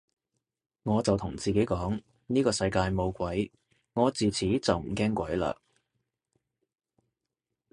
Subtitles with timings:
[0.81, 3.51] 我就同自己講呢個世界冇鬼，
[3.93, 5.55] 我自此就唔驚鬼嘞